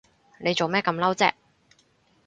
[0.39, 1.31] 你做咩咁嬲啫？